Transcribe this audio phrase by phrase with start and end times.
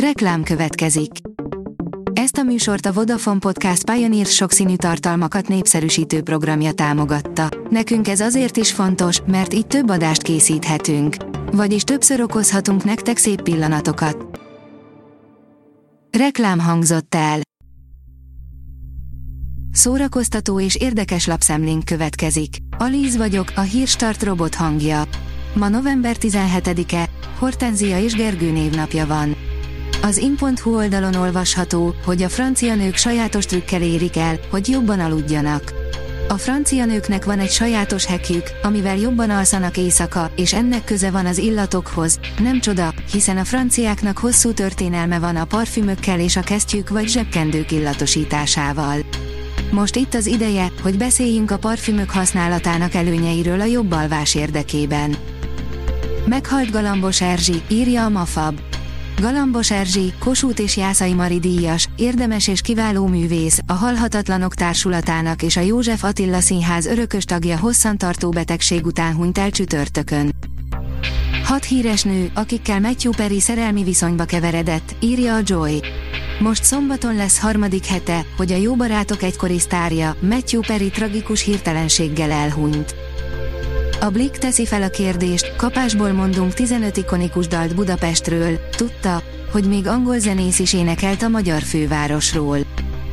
[0.00, 1.10] Reklám következik.
[2.12, 7.48] Ezt a műsort a Vodafone Podcast Pioneer sokszínű tartalmakat népszerűsítő programja támogatta.
[7.70, 11.16] Nekünk ez azért is fontos, mert így több adást készíthetünk.
[11.52, 14.40] Vagyis többször okozhatunk nektek szép pillanatokat.
[16.18, 17.40] Reklám hangzott el.
[19.72, 22.56] Szórakoztató és érdekes lapszemlénk következik.
[22.78, 25.02] Alíz vagyok, a hírstart robot hangja.
[25.54, 27.08] Ma november 17-e,
[27.38, 29.45] Hortenzia és Gergő névnapja van.
[30.02, 35.72] Az in.hu oldalon olvasható, hogy a francia nők sajátos trükkel érik el, hogy jobban aludjanak.
[36.28, 41.26] A francia nőknek van egy sajátos hekjük, amivel jobban alszanak éjszaka, és ennek köze van
[41.26, 42.18] az illatokhoz.
[42.38, 47.72] Nem csoda, hiszen a franciáknak hosszú történelme van a parfümökkel és a kesztyűk vagy zsebkendők
[47.72, 48.96] illatosításával.
[49.70, 55.16] Most itt az ideje, hogy beszéljünk a parfümök használatának előnyeiről a jobb alvás érdekében.
[56.26, 58.65] Meghalt Galambos Erzsi, írja a Mafab.
[59.20, 65.56] Galambos Erzsi, Kossuth és Jászai Mari díjas, érdemes és kiváló művész, a Halhatatlanok Társulatának és
[65.56, 70.34] a József Attila Színház örökös tagja hosszantartó betegség után hunyt el csütörtökön.
[71.44, 75.80] Hat híres nő, akikkel Matthew Perry szerelmi viszonyba keveredett, írja a Joy.
[76.40, 82.30] Most szombaton lesz harmadik hete, hogy a jó barátok egykori sztárja, Matthew Perry tragikus hirtelenséggel
[82.30, 83.05] elhunyt.
[84.00, 89.22] A Blick teszi fel a kérdést, kapásból mondunk 15 ikonikus dalt Budapestről, tudta,
[89.52, 92.58] hogy még angol zenész is énekelt a magyar fővárosról.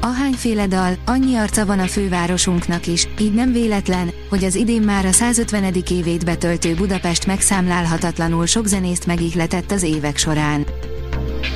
[0.00, 5.04] Ahányféle dal, annyi arca van a fővárosunknak is, így nem véletlen, hogy az idén már
[5.04, 5.74] a 150.
[5.90, 10.66] évét betöltő Budapest megszámlálhatatlanul sok zenészt megihletett az évek során.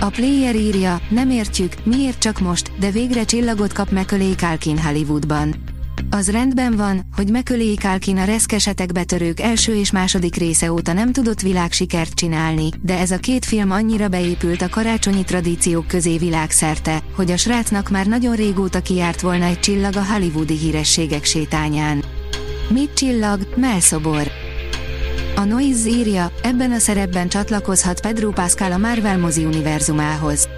[0.00, 5.75] A player írja, nem értjük, miért csak most, de végre csillagot kap Macaulay Culkin Hollywoodban.
[6.10, 11.12] Az rendben van, hogy Macaulay Culkin a reszkesetek betörők első és második része óta nem
[11.12, 17.02] tudott világsikert csinálni, de ez a két film annyira beépült a karácsonyi tradíciók közé világszerte,
[17.14, 22.04] hogy a srácnak már nagyon régóta kijárt volna egy csillag a hollywoodi hírességek sétányán.
[22.68, 24.30] Mit csillag, melszobor.
[25.36, 30.48] A Noise írja, ebben a szerepben csatlakozhat Pedro Pascal a Marvel mozi univerzumához.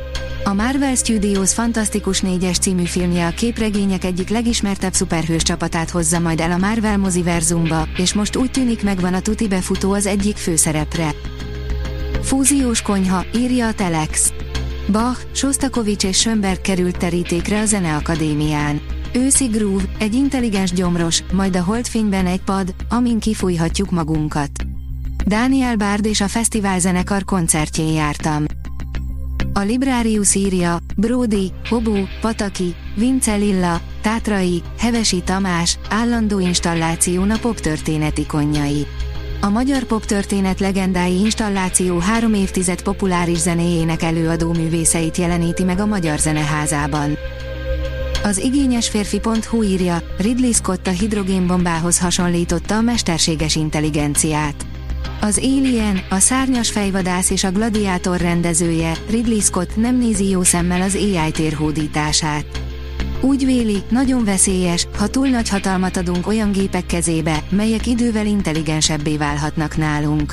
[0.49, 6.41] A Marvel Studios Fantasztikus 4-es című filmje a képregények egyik legismertebb szuperhős csapatát hozza majd
[6.41, 11.15] el a Marvel moziverzumba, és most úgy tűnik megvan a tuti befutó az egyik főszerepre.
[12.23, 14.33] Fúziós konyha, írja a Telex.
[14.93, 18.81] Bach, Sostakovics és Schönberg került terítékre a Zeneakadémián.
[19.13, 24.51] Őszi groove, egy intelligens gyomros, majd a holdfényben egy pad, amin kifújhatjuk magunkat.
[25.27, 28.45] Daniel Bárd és a fesztivál zenekar koncertjén jártam.
[29.59, 38.19] A Librarius írja, Brody, Hobu, Pataki, Vince Lilla, Tátrai, Hevesi Tamás, állandó installáción a poptörténet
[38.19, 38.87] ikonjai.
[39.41, 46.19] A magyar poptörténet legendái installáció három évtized populáris zenéjének előadó művészeit jeleníti meg a Magyar
[46.19, 47.19] Zeneházában.
[48.23, 54.68] Az igényes férfi.hu írja, Ridley Scott a hidrogénbombához hasonlította a mesterséges intelligenciát.
[55.21, 60.83] Az Alien, a szárnyas fejvadász és a gladiátor rendezője, Ridley Scott nem nézi jó szemmel
[60.83, 62.63] az AI térhódítását.
[63.21, 69.17] Úgy véli, nagyon veszélyes, ha túl nagy hatalmat adunk olyan gépek kezébe, melyek idővel intelligensebbé
[69.17, 70.33] válhatnak nálunk.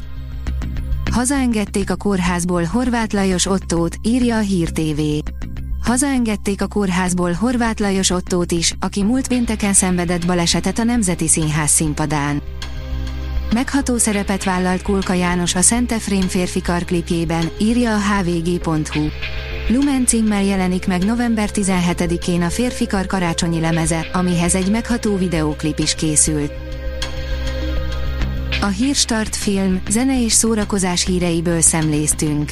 [1.12, 5.02] Hazaengedték a kórházból Horváth Lajos Ottót, írja a Hír TV.
[5.81, 11.69] Hazaengedték a kórházból Horváth Lajos Ottót is, aki múlt pénteken szenvedett balesetet a Nemzeti Színház
[11.69, 12.41] színpadán.
[13.53, 19.07] Megható szerepet vállalt Kulka János a Szentefrém férfi karklipjében, írja a hvg.hu.
[19.69, 25.79] Lumen címmel jelenik meg november 17-én a férfi kar karácsonyi lemeze, amihez egy megható videóklip
[25.79, 26.51] is készült.
[28.61, 32.51] A Hírstart film, zene és szórakozás híreiből szemléztünk.